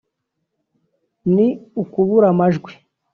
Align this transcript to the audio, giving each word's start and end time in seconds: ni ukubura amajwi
ni 1.33 1.47
ukubura 1.81 2.27
amajwi 2.33 2.71